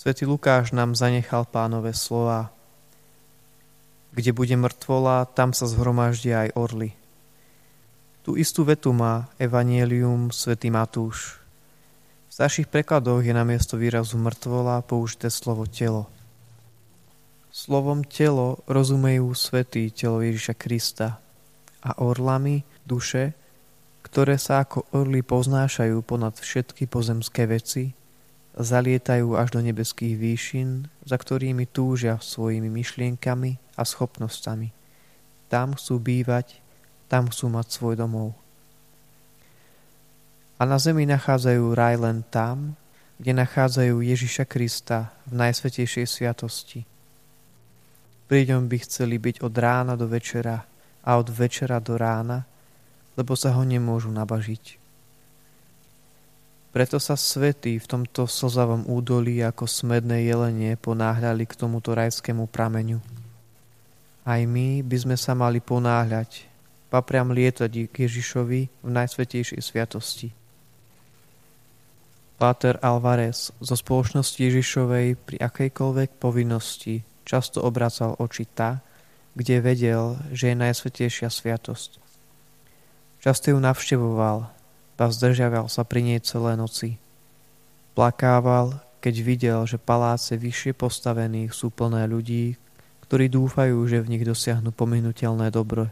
Svetý 0.00 0.24
Lukáš 0.24 0.72
nám 0.72 0.96
zanechal 0.96 1.44
pánové 1.44 1.92
slova. 1.92 2.48
Kde 4.16 4.32
bude 4.32 4.56
mŕtvola, 4.56 5.28
tam 5.28 5.52
sa 5.52 5.68
zhromaždia 5.68 6.48
aj 6.48 6.56
orly. 6.56 6.96
Tu 8.24 8.40
istú 8.40 8.64
vetu 8.64 8.96
má 8.96 9.28
Evangelium 9.36 10.32
svätý 10.32 10.72
Matúš. 10.72 11.36
V 12.24 12.30
starších 12.32 12.72
prekladoch 12.72 13.20
je 13.20 13.36
namiesto 13.36 13.76
výrazu 13.76 14.16
mŕtvola 14.16 14.80
použité 14.88 15.28
slovo 15.28 15.68
telo. 15.68 16.08
Slovom 17.52 18.00
telo 18.00 18.64
rozumejú 18.64 19.28
svetý 19.36 19.92
telo 19.92 20.24
Ježiša 20.24 20.56
Krista 20.56 21.20
a 21.84 22.00
orlami 22.00 22.64
duše, 22.88 23.36
ktoré 24.00 24.40
sa 24.40 24.64
ako 24.64 24.96
orly 24.96 25.20
poznášajú 25.20 26.00
ponad 26.00 26.40
všetky 26.40 26.88
pozemské 26.88 27.44
veci, 27.44 27.99
zalietajú 28.56 29.38
až 29.38 29.54
do 29.54 29.60
nebeských 29.62 30.14
výšin, 30.18 30.90
za 31.06 31.16
ktorými 31.18 31.68
túžia 31.70 32.18
svojimi 32.18 32.66
myšlienkami 32.66 33.58
a 33.78 33.82
schopnosťami. 33.86 34.72
Tam 35.50 35.74
chcú 35.74 35.98
bývať, 35.98 36.58
tam 37.10 37.30
chcú 37.30 37.50
mať 37.50 37.66
svoj 37.70 37.94
domov. 37.98 38.34
A 40.60 40.68
na 40.68 40.76
zemi 40.76 41.08
nachádzajú 41.08 41.72
raj 41.72 41.94
len 41.98 42.22
tam, 42.28 42.78
kde 43.20 43.32
nachádzajú 43.36 44.00
Ježiša 44.00 44.44
Krista 44.48 45.12
v 45.28 45.44
najsvetejšej 45.44 46.06
sviatosti– 46.08 46.86
pri 48.30 48.46
ňom 48.46 48.70
by 48.70 48.78
chceli 48.86 49.18
byť 49.18 49.42
od 49.42 49.50
rána 49.58 49.98
do 49.98 50.06
večera 50.06 50.62
a 51.02 51.10
od 51.18 51.34
večera 51.34 51.82
do 51.82 51.98
rána, 51.98 52.46
lebo 53.18 53.34
sa 53.34 53.50
ho 53.58 53.66
nemôžu 53.66 54.06
nabažiť. 54.14 54.78
Preto 56.70 57.02
sa 57.02 57.18
svetí 57.18 57.82
v 57.82 57.86
tomto 57.90 58.30
slzavom 58.30 58.86
údolí 58.86 59.42
ako 59.42 59.66
smedné 59.66 60.22
jelenie 60.30 60.78
ponáhľali 60.78 61.42
k 61.42 61.58
tomuto 61.58 61.98
rajskému 61.98 62.46
prameňu. 62.46 63.02
Aj 64.22 64.38
my 64.46 64.86
by 64.86 64.96
sme 65.02 65.16
sa 65.18 65.34
mali 65.34 65.58
ponáhľať, 65.58 66.46
papriam 66.86 67.34
lietať 67.34 67.90
k 67.90 68.06
Ježišovi 68.06 68.60
v 68.86 68.90
najsvetejšej 68.90 69.58
sviatosti. 69.58 70.30
Páter 72.38 72.78
Alvarez 72.80 73.50
zo 73.58 73.74
spoločnosti 73.74 74.38
Ježišovej 74.38 75.18
pri 75.18 75.36
akejkoľvek 75.42 76.22
povinnosti 76.22 77.02
často 77.26 77.66
obracal 77.66 78.14
oči 78.16 78.46
tá, 78.46 78.78
kde 79.34 79.58
vedel, 79.58 80.22
že 80.30 80.54
je 80.54 80.56
najsvetejšia 80.56 81.28
sviatosť. 81.30 81.98
Často 83.20 83.52
ju 83.52 83.58
navštevoval, 83.58 84.59
a 85.00 85.08
zdržiaval 85.08 85.72
sa 85.72 85.80
pri 85.88 86.04
nej 86.04 86.20
celé 86.20 86.60
noci. 86.60 87.00
Plakával, 87.96 88.84
keď 89.00 89.14
videl, 89.24 89.60
že 89.64 89.80
paláce 89.80 90.36
vyššie 90.36 90.76
postavených 90.76 91.56
sú 91.56 91.72
plné 91.72 92.04
ľudí, 92.04 92.60
ktorí 93.08 93.32
dúfajú, 93.32 93.80
že 93.88 94.04
v 94.04 94.10
nich 94.12 94.24
dosiahnu 94.28 94.70
pominutelné 94.76 95.48
dobro. 95.48 95.88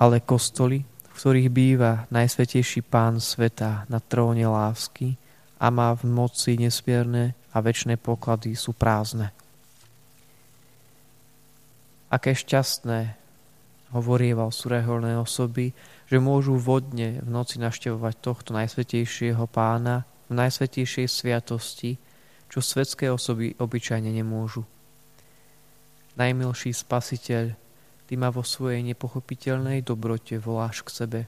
Ale 0.00 0.24
kostoly, 0.24 0.82
v 0.82 1.14
ktorých 1.14 1.48
býva 1.52 2.08
najsvetejší 2.08 2.80
pán 2.80 3.20
sveta 3.20 3.84
na 3.92 4.00
tróne 4.00 4.48
lásky 4.48 5.20
a 5.60 5.68
má 5.68 5.92
v 5.92 6.08
moci 6.08 6.56
nespierne 6.56 7.36
a 7.52 7.60
väčšie 7.60 8.00
poklady, 8.00 8.56
sú 8.56 8.72
prázdne. 8.72 9.32
Aké 12.08 12.32
šťastné, 12.32 13.25
hovorieval 13.94 14.50
surehorné 14.50 15.14
osoby, 15.18 15.70
že 16.06 16.22
môžu 16.22 16.58
vodne 16.58 17.22
v 17.22 17.28
noci 17.30 17.62
naštevovať 17.62 18.14
tohto 18.18 18.50
najsvetejšieho 18.54 19.46
pána 19.50 20.06
v 20.26 20.38
najsvetejšej 20.38 21.06
sviatosti, 21.06 21.98
čo 22.50 22.58
svetské 22.58 23.10
osoby 23.10 23.54
obyčajne 23.58 24.10
nemôžu. 24.10 24.66
Najmilší 26.16 26.72
spasiteľ, 26.72 27.54
ty 28.06 28.12
ma 28.16 28.32
vo 28.32 28.42
svojej 28.42 28.80
nepochopiteľnej 28.86 29.84
dobrote 29.84 30.38
voláš 30.40 30.82
k 30.82 30.88
sebe, 30.90 31.20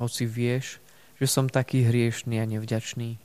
hoci 0.00 0.24
vieš, 0.26 0.82
že 1.20 1.30
som 1.30 1.46
taký 1.46 1.86
hriešný 1.86 2.42
a 2.42 2.46
nevďačný. 2.48 3.20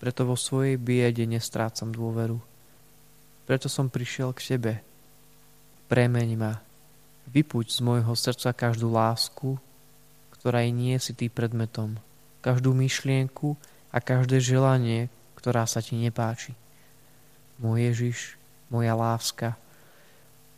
Preto 0.00 0.24
vo 0.24 0.36
svojej 0.36 0.80
biede 0.80 1.28
nestrácam 1.28 1.92
dôveru. 1.92 2.40
Preto 3.44 3.68
som 3.68 3.92
prišiel 3.92 4.32
k 4.32 4.56
tebe, 4.56 4.72
Premeň 5.90 6.30
ma. 6.38 6.69
Vypuď 7.30 7.66
z 7.70 7.78
môjho 7.86 8.10
srdca 8.18 8.50
každú 8.50 8.90
lásku, 8.90 9.54
ktorej 10.34 10.74
nie 10.74 10.98
si 10.98 11.14
ty 11.14 11.30
predmetom. 11.30 12.02
Každú 12.42 12.74
myšlienku 12.74 13.54
a 13.94 14.02
každé 14.02 14.42
želanie, 14.42 15.06
ktorá 15.38 15.62
sa 15.70 15.78
ti 15.78 15.94
nepáči. 15.94 16.58
Môj 17.62 17.86
Ježiš, 17.86 18.18
moja 18.66 18.98
láska, 18.98 19.54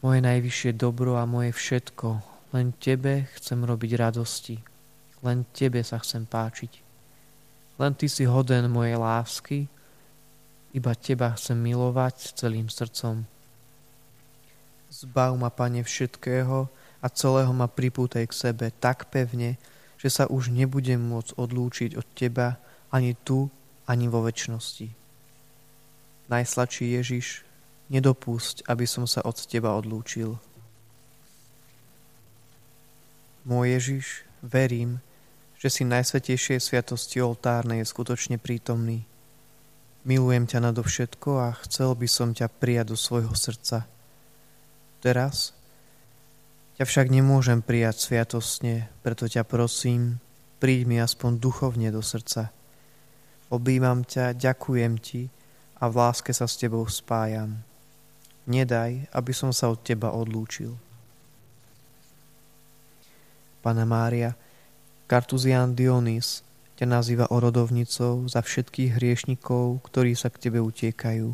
moje 0.00 0.24
najvyššie 0.24 0.72
dobro 0.72 1.20
a 1.20 1.28
moje 1.28 1.52
všetko. 1.52 2.24
Len 2.56 2.72
Tebe 2.80 3.28
chcem 3.36 3.60
robiť 3.68 3.92
radosti. 4.00 4.56
Len 5.20 5.44
Tebe 5.52 5.84
sa 5.84 6.00
chcem 6.00 6.24
páčiť. 6.24 6.72
Len 7.76 7.92
Ty 7.92 8.06
si 8.08 8.24
hoden 8.24 8.72
mojej 8.72 8.96
lásky, 8.96 9.68
iba 10.72 10.92
Teba 10.96 11.36
chcem 11.36 11.60
milovať 11.60 12.32
celým 12.32 12.72
srdcom. 12.72 13.28
Zbav 15.02 15.34
ma, 15.34 15.50
Pane, 15.50 15.82
všetkého 15.82 16.70
a 17.02 17.06
celého 17.10 17.50
ma 17.50 17.66
pripútaj 17.66 18.30
k 18.30 18.38
sebe 18.38 18.70
tak 18.70 19.10
pevne, 19.10 19.58
že 19.98 20.06
sa 20.06 20.30
už 20.30 20.54
nebudem 20.54 21.02
môcť 21.02 21.34
odlúčiť 21.34 21.98
od 21.98 22.06
Teba 22.14 22.62
ani 22.94 23.18
tu, 23.18 23.50
ani 23.82 24.06
vo 24.06 24.22
väčšnosti. 24.22 24.94
Najsladší 26.30 26.94
Ježiš, 27.02 27.42
nedopusť, 27.90 28.62
aby 28.70 28.86
som 28.86 29.10
sa 29.10 29.26
od 29.26 29.34
Teba 29.42 29.74
odlúčil. 29.74 30.38
Môj 33.42 33.74
Ježiš, 33.74 34.06
verím, 34.38 35.02
že 35.58 35.66
si 35.66 35.82
najsvetejšej 35.82 36.62
sviatosti 36.62 37.18
oltárnej 37.18 37.82
je 37.82 37.90
skutočne 37.90 38.38
prítomný. 38.38 39.02
Milujem 40.06 40.46
ťa 40.46 40.70
nadovšetko 40.70 41.30
a 41.42 41.58
chcel 41.66 41.98
by 41.98 42.06
som 42.06 42.30
ťa 42.30 42.46
prijať 42.46 42.94
do 42.94 42.96
svojho 42.98 43.34
srdca– 43.34 43.82
teraz. 45.02 45.50
Ťa 46.78 46.86
však 46.86 47.10
nemôžem 47.10 47.58
prijať 47.60 48.06
sviatostne, 48.06 48.86
preto 49.02 49.26
ťa 49.26 49.42
prosím, 49.42 50.22
príď 50.62 50.86
mi 50.86 50.96
aspoň 51.02 51.42
duchovne 51.42 51.90
do 51.90 52.00
srdca. 52.00 52.54
Obývam 53.50 54.06
ťa, 54.06 54.38
ďakujem 54.38 54.96
ti 55.02 55.28
a 55.82 55.90
v 55.90 55.94
láske 55.98 56.30
sa 56.30 56.46
s 56.46 56.54
tebou 56.56 56.86
spájam. 56.86 57.60
Nedaj, 58.46 59.10
aby 59.10 59.32
som 59.34 59.50
sa 59.50 59.68
od 59.68 59.82
teba 59.82 60.14
odlúčil. 60.14 60.78
Pana 63.62 63.86
Mária, 63.86 64.34
Kartuzian 65.10 65.76
Dionys 65.76 66.42
ťa 66.80 66.86
nazýva 66.88 67.30
orodovnicou 67.30 68.26
za 68.26 68.42
všetkých 68.42 68.98
hriešnikov, 68.98 69.84
ktorí 69.86 70.16
sa 70.18 70.32
k 70.32 70.48
tebe 70.48 70.58
utiekajú. 70.58 71.30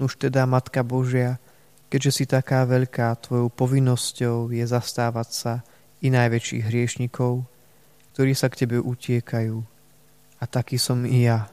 Nuž 0.00 0.12
teda, 0.16 0.48
Matka 0.48 0.80
Božia, 0.80 1.36
Keďže 1.90 2.10
si 2.14 2.24
taká 2.30 2.62
veľká, 2.70 3.18
tvojou 3.18 3.50
povinnosťou 3.50 4.54
je 4.54 4.62
zastávať 4.62 5.28
sa 5.34 5.54
i 5.98 6.06
najväčších 6.08 6.70
hriešnikov, 6.70 7.42
ktorí 8.14 8.32
sa 8.38 8.46
k 8.46 8.62
tebe 8.62 8.78
utiekajú. 8.78 9.58
A 10.38 10.44
taký 10.46 10.78
som 10.78 11.02
i 11.02 11.26
ja. 11.26 11.50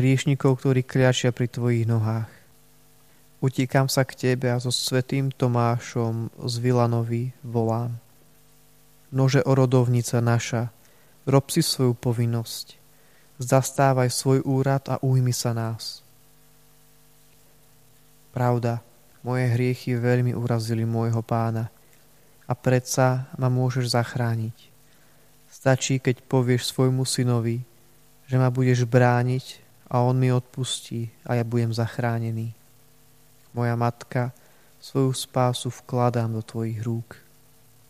Hriešnikov, 0.00 0.58
ktorí 0.58 0.82
kliačia 0.88 1.36
pri 1.36 1.52
tvojich 1.52 1.84
nohách. 1.84 2.32
Utíkam 3.44 3.92
sa 3.92 4.08
k 4.08 4.16
tebe 4.16 4.48
a 4.48 4.56
so 4.56 4.72
svetým 4.72 5.28
Tomášom 5.28 6.32
z 6.48 6.54
Vilanovi 6.64 7.36
volám. 7.44 7.92
Nože 9.12 9.44
orodovnica 9.44 10.24
naša, 10.24 10.72
rob 11.28 11.52
si 11.52 11.60
svoju 11.60 11.92
povinnosť. 11.92 12.80
Zastávaj 13.36 14.08
svoj 14.08 14.40
úrad 14.48 14.88
a 14.88 14.96
ujmi 15.04 15.36
sa 15.36 15.52
nás. 15.52 16.00
Pravda, 18.32 18.82
moje 19.24 19.48
hriechy 19.48 19.96
veľmi 19.96 20.36
urazili 20.36 20.84
môjho 20.84 21.24
pána 21.24 21.72
a 22.44 22.52
predsa 22.52 23.32
ma 23.40 23.48
môžeš 23.48 23.96
zachrániť. 23.96 24.56
Stačí, 25.48 25.96
keď 25.96 26.20
povieš 26.28 26.68
svojmu 26.68 27.08
synovi, 27.08 27.64
že 28.28 28.36
ma 28.36 28.52
budeš 28.52 28.84
brániť 28.84 29.64
a 29.88 30.04
on 30.04 30.20
mi 30.20 30.28
odpustí 30.28 31.08
a 31.24 31.40
ja 31.40 31.44
budem 31.44 31.72
zachránený. 31.72 32.52
Moja 33.56 33.72
matka, 33.80 34.36
svoju 34.76 35.16
spásu 35.16 35.72
vkladám 35.72 36.36
do 36.36 36.44
tvojich 36.44 36.84
rúk. 36.84 37.23